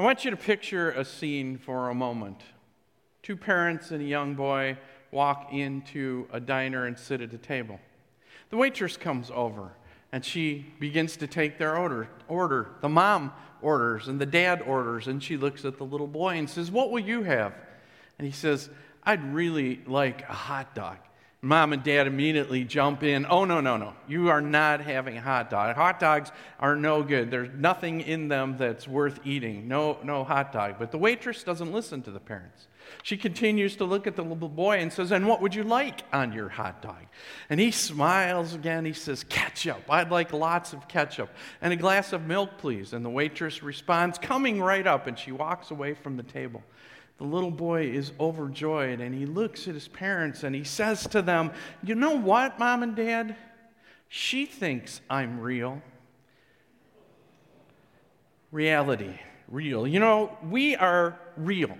[0.00, 2.40] I want you to picture a scene for a moment.
[3.22, 4.78] Two parents and a young boy
[5.10, 7.78] walk into a diner and sit at a table.
[8.48, 9.72] The waitress comes over
[10.10, 12.08] and she begins to take their order.
[12.28, 12.70] order.
[12.80, 16.48] The mom orders and the dad orders, and she looks at the little boy and
[16.48, 17.52] says, What will you have?
[18.18, 18.70] And he says,
[19.04, 20.96] I'd really like a hot dog.
[21.42, 23.24] Mom and dad immediately jump in.
[23.24, 23.94] Oh, no, no, no.
[24.06, 25.74] You are not having a hot dog.
[25.74, 27.30] Hot dogs are no good.
[27.30, 29.66] There's nothing in them that's worth eating.
[29.66, 30.74] No, no hot dog.
[30.78, 32.66] But the waitress doesn't listen to the parents.
[33.02, 36.02] She continues to look at the little boy and says, And what would you like
[36.12, 37.06] on your hot dog?
[37.48, 38.84] And he smiles again.
[38.84, 39.82] He says, Ketchup.
[39.88, 41.30] I'd like lots of ketchup.
[41.62, 42.92] And a glass of milk, please.
[42.92, 45.06] And the waitress responds, Coming right up.
[45.06, 46.62] And she walks away from the table.
[47.20, 51.20] The little boy is overjoyed and he looks at his parents and he says to
[51.20, 51.52] them,
[51.82, 53.36] You know what, mom and dad?
[54.08, 55.82] She thinks I'm real.
[58.50, 59.86] Reality, real.
[59.86, 61.76] You know, we are real.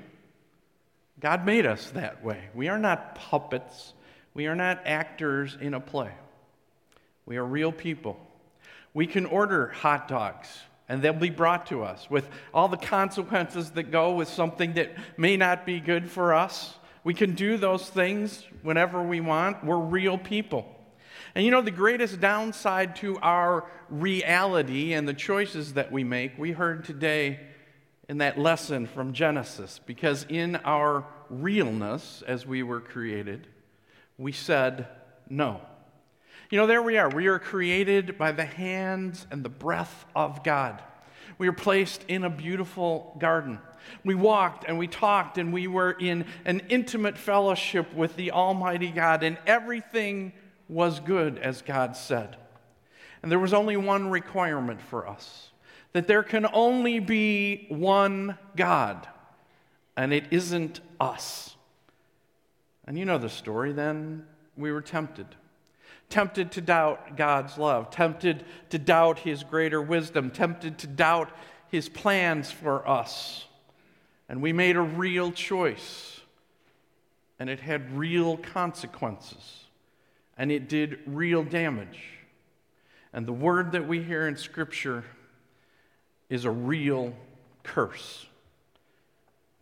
[1.21, 2.51] God made us that way.
[2.55, 3.95] We are not puppets,
[4.35, 6.13] we are not actors in a play.
[7.25, 8.21] We are real people.
[8.93, 10.49] We can order hot dogs
[10.91, 14.91] and they'll be brought to us with all the consequences that go with something that
[15.17, 16.75] may not be good for us.
[17.05, 19.65] We can do those things whenever we want.
[19.65, 20.67] We're real people.
[21.37, 26.37] And you know, the greatest downside to our reality and the choices that we make,
[26.37, 27.39] we heard today
[28.09, 33.47] in that lesson from Genesis, because in our realness, as we were created,
[34.19, 34.89] we said
[35.29, 35.61] no.
[36.51, 37.09] You know, there we are.
[37.09, 40.83] We are created by the hands and the breath of God.
[41.39, 43.61] We were placed in a beautiful garden.
[44.05, 48.91] We walked and we talked and we were in an intimate fellowship with the Almighty
[48.91, 50.33] God, and everything
[50.69, 52.37] was good, as God said.
[53.23, 55.51] And there was only one requirement for us
[55.93, 59.07] that there can only be one God,
[59.97, 61.55] and it isn't us.
[62.87, 64.27] And you know the story, then
[64.57, 65.37] we were tempted
[66.11, 71.31] tempted to doubt God's love, tempted to doubt His greater wisdom, tempted to doubt
[71.69, 73.47] His plans for us.
[74.29, 76.21] And we made a real choice,
[77.39, 79.65] and it had real consequences,
[80.37, 82.03] and it did real damage.
[83.13, 85.05] And the word that we hear in Scripture
[86.29, 87.15] is a real
[87.63, 88.27] curse.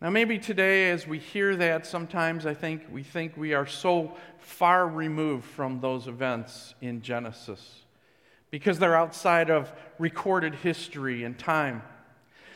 [0.01, 4.15] Now, maybe today, as we hear that, sometimes I think we think we are so
[4.37, 7.81] far removed from those events in Genesis
[8.49, 11.81] because they're outside of recorded history and time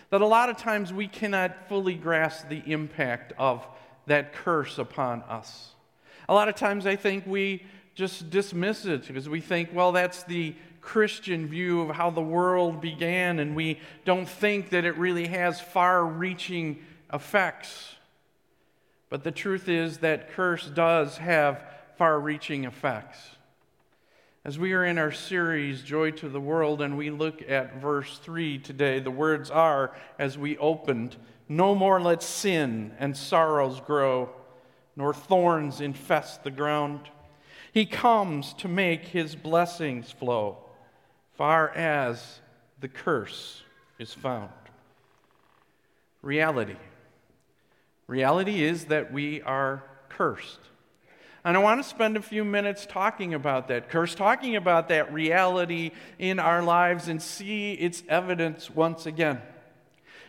[0.10, 3.68] that a lot of times we cannot fully grasp the impact of
[4.06, 5.72] that curse upon us.
[6.30, 10.24] A lot of times I think we just dismiss it because we think, well, that's
[10.24, 15.28] the Christian view of how the world began, and we don't think that it really
[15.28, 16.80] has far reaching
[17.14, 17.96] effects.
[19.10, 21.64] But the truth is that curse does have
[21.98, 23.20] far reaching effects.
[24.46, 28.18] As we are in our series, Joy to the World, and we look at verse
[28.18, 31.16] 3 today, the words are, as we opened,
[31.48, 34.32] No more let sin and sorrows grow,
[34.98, 37.10] nor thorns infest the ground.
[37.72, 40.58] He comes to make his blessings flow,
[41.38, 42.42] far as
[42.82, 43.62] the curse
[43.98, 44.50] is found.
[46.22, 46.76] Reality.
[48.08, 50.60] Reality is that we are cursed.
[51.46, 55.14] And I want to spend a few minutes talking about that curse, talking about that
[55.14, 59.42] reality in our lives and see its evidence once again.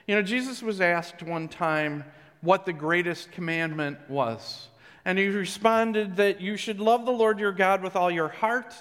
[0.06, 2.04] You know, Jesus was asked one time
[2.40, 4.68] what the greatest commandment was.
[5.04, 8.74] And he responded that you should love the Lord your God with all your heart,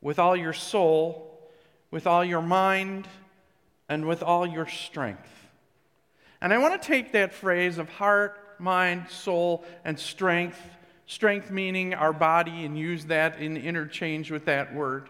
[0.00, 1.38] with all your soul,
[1.90, 3.06] with all your mind,
[3.88, 5.43] and with all your strength.
[6.44, 10.60] And I want to take that phrase of heart, mind, soul, and strength,
[11.06, 15.08] strength meaning our body, and use that in interchange with that word.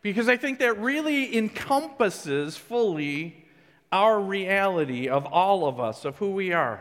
[0.00, 3.44] Because I think that really encompasses fully
[3.90, 6.80] our reality of all of us, of who we are.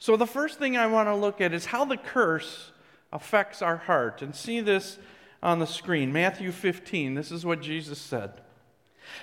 [0.00, 2.72] So, the first thing I want to look at is how the curse
[3.12, 4.22] affects our heart.
[4.22, 4.98] And see this
[5.40, 7.14] on the screen Matthew 15.
[7.14, 8.32] This is what Jesus said.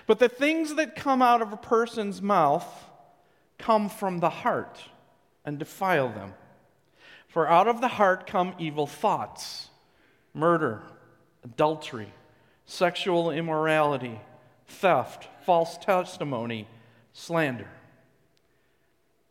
[0.08, 2.66] But the things that come out of a person's mouth,
[3.62, 4.80] come from the heart
[5.46, 6.34] and defile them.
[7.28, 9.70] For out of the heart come evil thoughts,
[10.34, 10.82] murder,
[11.44, 12.12] adultery,
[12.66, 14.20] sexual immorality,
[14.68, 16.68] theft, false testimony,
[17.14, 17.70] slander.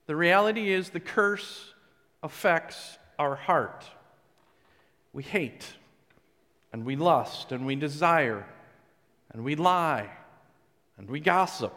[0.07, 1.75] The reality is the curse
[2.23, 3.85] affects our heart.
[5.13, 5.67] We hate,
[6.73, 8.47] and we lust, and we desire,
[9.33, 10.09] and we lie,
[10.97, 11.75] and we gossip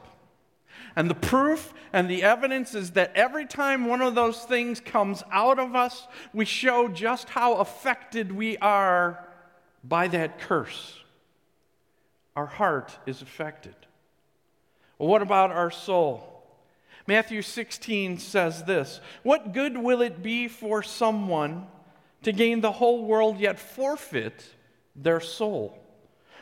[0.96, 5.24] And the proof and the evidence is that every time one of those things comes
[5.32, 9.26] out of us, we show just how affected we are
[9.84, 11.00] by that curse.
[12.36, 13.76] Our heart is affected.
[14.98, 16.30] Well, what about our soul?
[17.06, 21.68] Matthew 16 says this What good will it be for someone
[22.24, 24.46] to gain the whole world yet forfeit
[24.96, 25.78] their soul?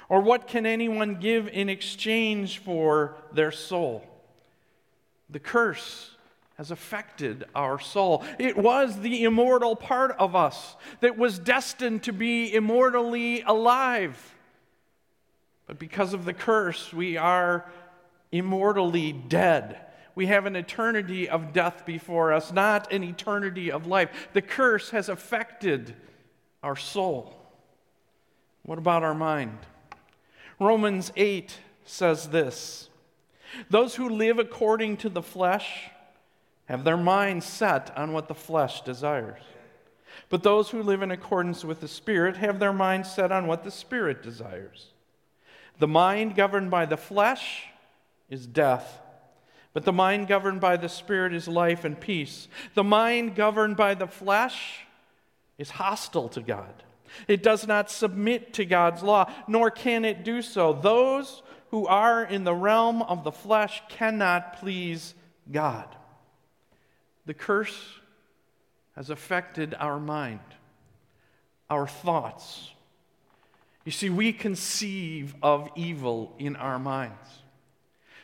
[0.10, 4.06] Or what can anyone give in exchange for their soul?
[5.32, 6.12] The curse
[6.58, 8.24] has affected our soul.
[8.38, 14.36] It was the immortal part of us that was destined to be immortally alive.
[15.66, 17.66] But because of the curse, we are
[18.32, 19.80] immortally dead.
[20.14, 24.30] We have an eternity of death before us, not an eternity of life.
[24.34, 25.96] The curse has affected
[26.62, 27.42] our soul.
[28.64, 29.58] What about our mind?
[30.60, 32.91] Romans 8 says this
[33.70, 35.90] Those who live according to the flesh
[36.66, 39.42] have their mind set on what the flesh desires.
[40.30, 43.64] But those who live in accordance with the Spirit have their mind set on what
[43.64, 44.88] the Spirit desires.
[45.80, 47.66] The mind governed by the flesh
[48.30, 49.00] is death,
[49.74, 52.48] but the mind governed by the Spirit is life and peace.
[52.76, 54.86] The mind governed by the flesh
[55.58, 56.84] is hostile to God.
[57.28, 60.74] It does not submit to God's law, nor can it do so.
[60.74, 65.16] Those who are in the realm of the flesh cannot please
[65.50, 65.88] God.
[67.26, 67.78] The curse
[68.96, 70.42] has affected our mind,
[71.70, 72.70] our thoughts.
[73.86, 77.28] You see, we conceive of evil in our minds.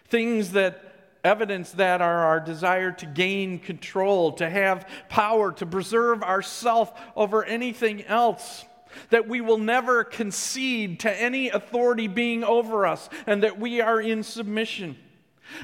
[0.09, 0.83] Things that
[1.23, 7.45] evidence that are our desire to gain control, to have power, to preserve ourself over
[7.45, 8.65] anything else
[9.09, 14.01] that we will never concede to any authority being over us, and that we are
[14.01, 14.97] in submission.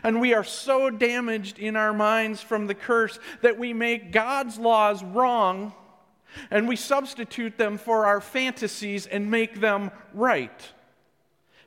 [0.01, 4.57] And we are so damaged in our minds from the curse that we make God's
[4.57, 5.73] laws wrong
[6.51, 10.71] and we substitute them for our fantasies and make them right.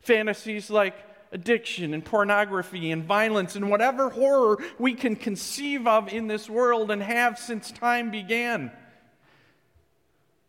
[0.01, 0.97] Fantasies like
[1.33, 6.91] addiction and pornography and violence and whatever horror we can conceive of in this world
[6.91, 8.71] and have since time began.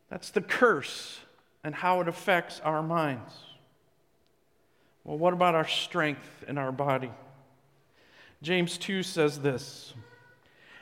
[0.10, 1.20] That's the curse
[1.64, 3.34] and how it affects our minds.
[5.04, 7.12] Well, what about our strength in our body?
[8.42, 9.94] James 2 says this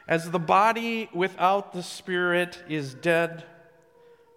[0.08, 3.44] As the body without the spirit is dead,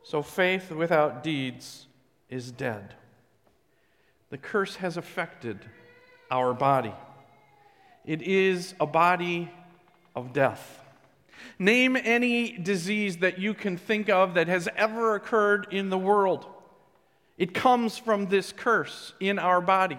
[0.03, 1.87] so faith without deeds
[2.29, 2.95] is dead.
[4.31, 5.59] The curse has affected
[6.31, 6.95] our body.
[8.05, 9.51] It is a body
[10.15, 10.83] of death.
[11.59, 16.47] Name any disease that you can think of that has ever occurred in the world.
[17.37, 19.99] It comes from this curse in our body.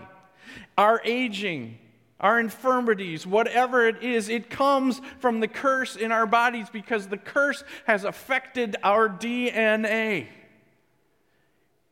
[0.78, 1.78] Our aging,
[2.20, 7.18] our infirmities, whatever it is, it comes from the curse in our bodies because the
[7.18, 10.28] curse has affected our DNA.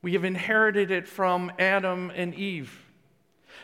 [0.01, 2.85] We have inherited it from Adam and Eve.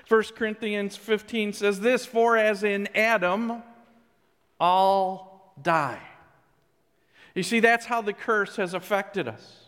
[0.08, 3.62] 1 Corinthians 15 says this For as in Adam,
[4.60, 6.02] all die.
[7.36, 9.64] You see, that's how the curse has affected us.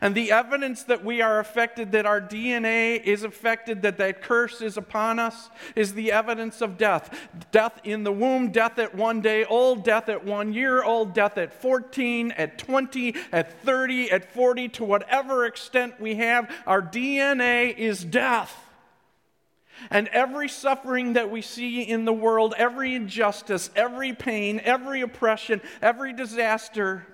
[0.00, 4.60] And the evidence that we are affected, that our DNA is affected, that that curse
[4.60, 7.28] is upon us, is the evidence of death.
[7.52, 11.38] Death in the womb, death at one day old, death at one year old, death
[11.38, 17.76] at 14, at 20, at 30, at 40, to whatever extent we have, our DNA
[17.76, 18.67] is death.
[19.90, 25.60] And every suffering that we see in the world, every injustice, every pain, every oppression,
[25.80, 27.06] every disaster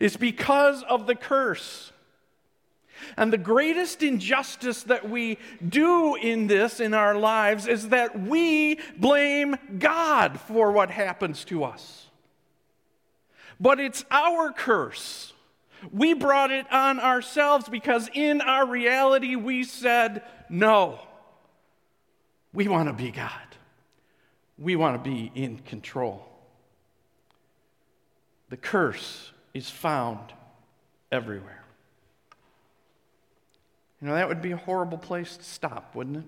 [0.00, 1.92] is because of the curse.
[3.16, 8.78] And the greatest injustice that we do in this in our lives is that we
[8.96, 12.06] blame God for what happens to us.
[13.60, 15.32] But it's our curse.
[15.92, 20.98] We brought it on ourselves because in our reality we said no.
[22.54, 23.32] We want to be God.
[24.56, 26.24] We want to be in control.
[28.48, 30.32] The curse is found
[31.10, 31.64] everywhere.
[34.00, 36.24] You know, that would be a horrible place to stop, wouldn't it?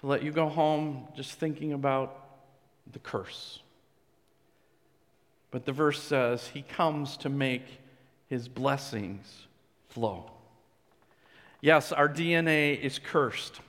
[0.00, 2.20] To let you go home just thinking about
[2.92, 3.60] the curse.
[5.52, 7.64] But the verse says, He comes to make
[8.28, 9.46] His blessings
[9.88, 10.30] flow.
[11.60, 13.60] Yes, our DNA is cursed.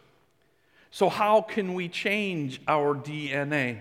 [0.96, 3.80] So, how can we change our DNA?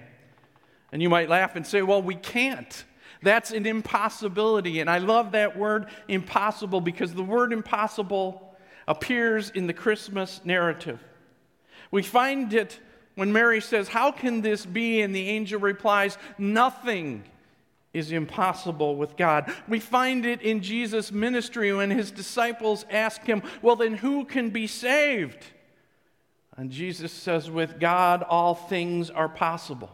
[0.90, 2.85] And you might laugh and say, well, we can't.
[3.23, 4.80] That's an impossibility.
[4.80, 8.56] And I love that word impossible because the word impossible
[8.88, 10.99] appears in the Christmas narrative.
[11.92, 12.80] We find it
[13.14, 15.00] When Mary says, How can this be?
[15.00, 17.23] And the angel replies, Nothing
[17.92, 19.54] is impossible with God.
[19.68, 24.50] We find it in Jesus' ministry when his disciples ask him, Well, then who can
[24.50, 25.47] be saved?
[26.57, 29.91] And Jesus says, With God, all things are possible.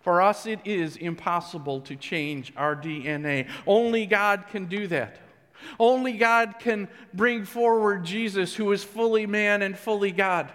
[0.00, 3.48] For us, it is impossible to change our DNA.
[3.66, 5.18] Only God can do that.
[5.78, 10.50] Only God can bring forward Jesus, who is fully man and fully God.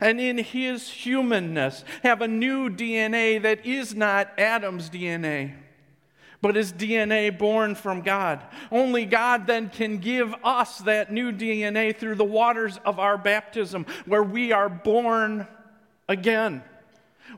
[0.00, 5.54] And in his humanness, have a new DNA that is not Adam's DNA,
[6.42, 8.40] but is DNA born from God.
[8.70, 13.86] Only God then can give us that new DNA through the waters of our baptism,
[14.06, 15.46] where we are born
[16.08, 16.62] again.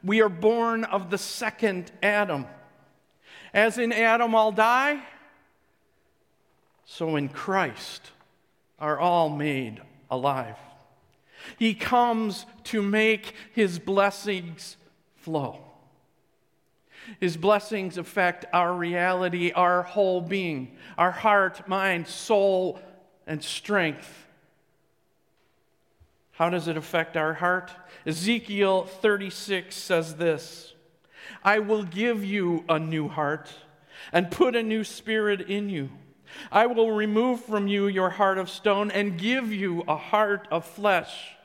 [0.04, 2.47] We are born of the second Adam.
[3.52, 5.02] As in Adam, all die
[6.92, 8.11] so in Christ
[8.78, 9.80] are all made
[10.11, 10.59] alive.
[11.59, 14.76] He comes to make his blessings
[15.16, 15.61] flow.
[17.21, 22.80] His blessings affect our reality, our whole being, our heart, mind, soul,
[23.26, 24.26] and strength.
[26.32, 27.71] How does it affect our heart?
[28.06, 30.75] Ezekiel 36 says this
[31.44, 33.52] I will give you a new heart
[34.12, 35.90] and put a new spirit in you.
[36.50, 40.64] I will remove from you your heart of stone and give you a heart of
[40.64, 41.37] flesh,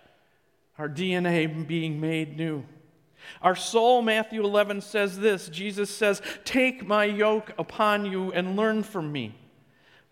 [0.77, 2.63] our DNA being made new.
[3.41, 8.83] Our soul, Matthew 11 says this Jesus says, Take my yoke upon you and learn
[8.83, 9.35] from me,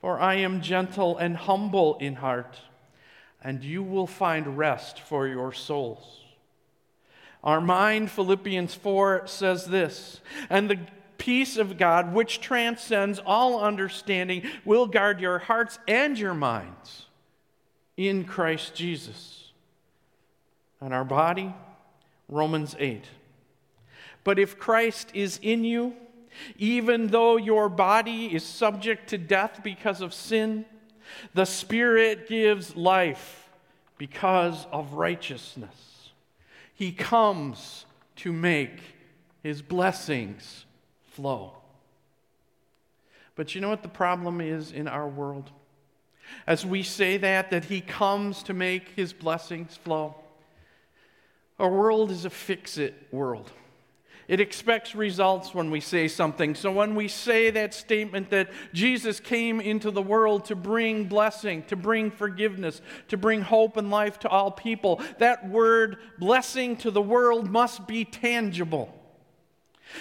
[0.01, 2.59] for I am gentle and humble in heart,
[3.41, 6.21] and you will find rest for your souls.
[7.43, 10.19] Our mind, Philippians 4 says this,
[10.49, 10.79] and the
[11.19, 17.05] peace of God, which transcends all understanding, will guard your hearts and your minds
[17.97, 19.51] in Christ Jesus.
[20.81, 21.53] And our body,
[22.29, 23.03] Romans 8.
[24.23, 25.95] But if Christ is in you,
[26.57, 30.65] even though your body is subject to death because of sin,
[31.33, 33.49] the Spirit gives life
[33.97, 36.09] because of righteousness.
[36.73, 37.85] He comes
[38.17, 38.81] to make
[39.43, 40.65] his blessings
[41.11, 41.53] flow.
[43.35, 45.51] But you know what the problem is in our world?
[46.47, 50.15] As we say that, that He comes to make His blessings flow,
[51.59, 53.51] our world is a fix it world.
[54.27, 56.55] It expects results when we say something.
[56.55, 61.61] So when we say that statement that Jesus came into the world to bring blessing,
[61.63, 66.89] to bring forgiveness, to bring hope and life to all people, that word blessing to
[66.89, 68.91] the world must be tangible.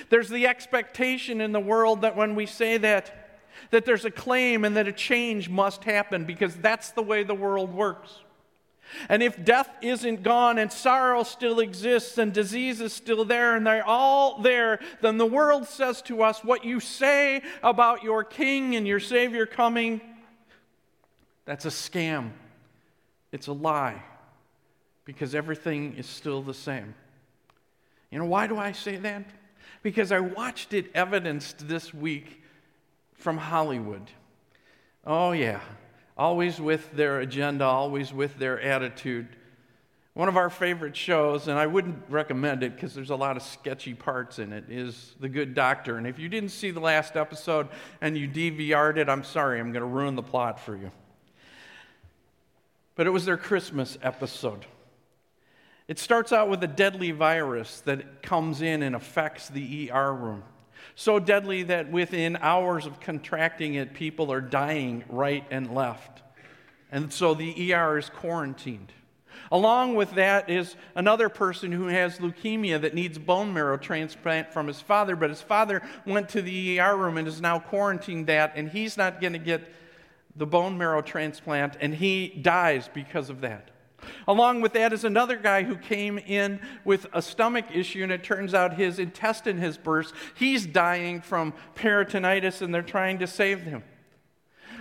[0.08, 4.64] There's the expectation in the world that when we say that, that there's a claim
[4.64, 8.20] and that a change must happen because that's the way the world works.
[9.08, 13.66] And if death isn't gone and sorrow still exists and disease is still there and
[13.66, 18.76] they're all there, then the world says to us, What you say about your king
[18.76, 20.00] and your savior coming,
[21.44, 22.30] that's a scam.
[23.32, 24.02] It's a lie
[25.04, 26.94] because everything is still the same.
[28.10, 29.24] You know, why do I say that?
[29.84, 32.42] because I watched it evidenced this week
[33.12, 34.10] from Hollywood.
[35.06, 35.60] Oh, yeah,
[36.16, 39.28] always with their agenda, always with their attitude.
[40.14, 43.42] One of our favorite shows, and I wouldn't recommend it because there's a lot of
[43.42, 45.96] sketchy parts in it, is The Good Doctor.
[45.96, 47.68] And if you didn't see the last episode
[48.00, 50.92] and you DVR'd it, I'm sorry, I'm going to ruin the plot for you.
[52.94, 54.66] But it was their Christmas episode.
[55.88, 60.44] It starts out with a deadly virus that comes in and affects the ER room.
[60.94, 66.22] So deadly that within hours of contracting it, people are dying right and left.
[66.92, 68.92] And so the ER is quarantined.
[69.50, 74.66] Along with that is another person who has leukemia that needs bone marrow transplant from
[74.66, 78.52] his father, but his father went to the ER room and is now quarantined that,
[78.56, 79.62] and he's not going to get
[80.36, 83.70] the bone marrow transplant, and he dies because of that.
[84.26, 88.24] Along with that is another guy who came in with a stomach issue, and it
[88.24, 90.14] turns out his intestine has burst.
[90.34, 93.82] He's dying from peritonitis, and they're trying to save him.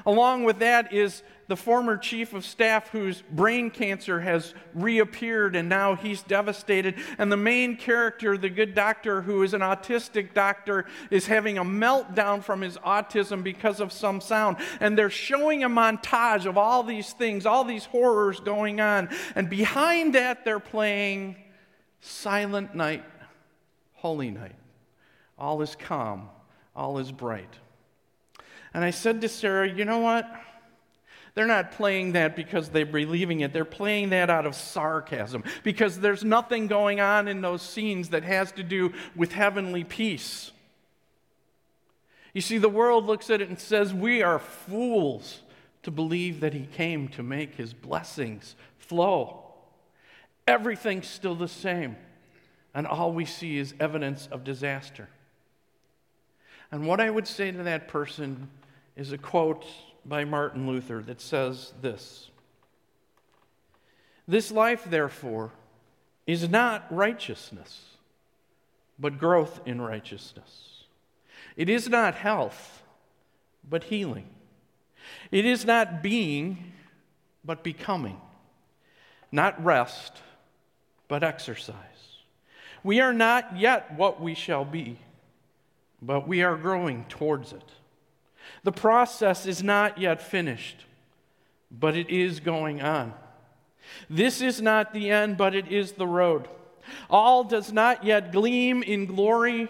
[0.06, 5.68] Along with that is the former chief of staff whose brain cancer has reappeared and
[5.68, 6.96] now he's devastated.
[7.18, 11.64] And the main character, the good doctor who is an autistic doctor, is having a
[11.64, 14.58] meltdown from his autism because of some sound.
[14.80, 19.10] And they're showing a montage of all these things, all these horrors going on.
[19.36, 21.36] And behind that, they're playing
[22.00, 23.04] Silent Night,
[23.94, 24.56] Holy Night.
[25.38, 26.30] All is calm,
[26.76, 27.54] all is bright.
[28.74, 30.30] And I said to Sarah, you know what?
[31.36, 33.54] They're not playing that because they're believing it.
[33.54, 38.24] They're playing that out of sarcasm because there's nothing going on in those scenes that
[38.24, 40.52] has to do with heavenly peace.
[42.34, 45.42] You see, the world looks at it and says, We are fools
[45.84, 49.44] to believe that He came to make His blessings flow.
[50.48, 51.96] Everything's still the same,
[52.74, 55.10] and all we see is evidence of disaster.
[56.72, 58.50] And what I would say to that person
[58.96, 59.66] is a quote
[60.06, 62.30] by Martin Luther that says this
[64.28, 65.52] This life, therefore,
[66.28, 67.82] is not righteousness,
[69.00, 70.84] but growth in righteousness.
[71.56, 72.84] It is not health,
[73.68, 74.28] but healing.
[75.32, 76.72] It is not being,
[77.44, 78.20] but becoming.
[79.32, 80.14] Not rest,
[81.08, 81.76] but exercise.
[82.84, 85.00] We are not yet what we shall be,
[86.02, 87.72] but we are growing towards it.
[88.64, 90.86] The process is not yet finished,
[91.72, 93.14] but it is going on.
[94.10, 96.48] This is not the end, but it is the road.
[97.10, 99.70] All does not yet gleam in glory,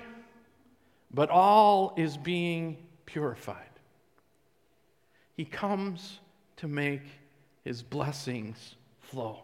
[1.14, 3.58] but all is being purified.
[5.36, 6.20] He comes
[6.58, 7.04] to make
[7.64, 9.40] his blessings flow.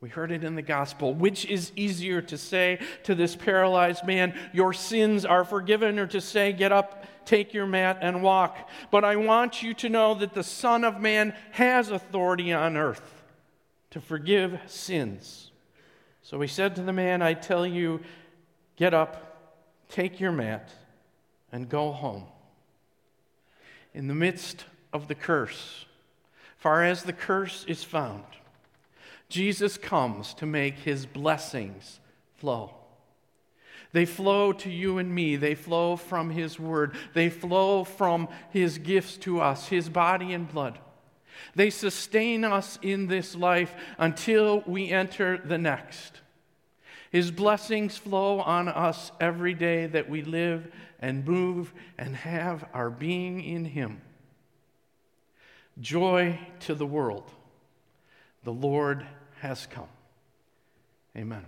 [0.00, 1.12] We heard it in the gospel.
[1.12, 6.20] Which is easier to say to this paralyzed man, Your sins are forgiven, or to
[6.20, 8.68] say, Get up, take your mat, and walk?
[8.90, 13.18] But I want you to know that the Son of Man has authority on earth
[13.90, 15.50] to forgive sins.
[16.22, 18.00] So he said to the man, I tell you,
[18.76, 19.56] get up,
[19.88, 20.70] take your mat,
[21.50, 22.24] and go home.
[23.94, 25.86] In the midst of the curse,
[26.58, 28.24] far as the curse is found,
[29.28, 32.00] Jesus comes to make his blessings
[32.36, 32.74] flow.
[33.92, 35.36] They flow to you and me.
[35.36, 36.94] They flow from his word.
[37.14, 40.78] They flow from his gifts to us, his body and blood.
[41.54, 46.20] They sustain us in this life until we enter the next.
[47.10, 50.70] His blessings flow on us every day that we live
[51.00, 54.02] and move and have our being in him.
[55.80, 57.30] Joy to the world.
[58.42, 59.06] The Lord
[59.40, 59.88] has come.
[61.16, 61.44] Amen.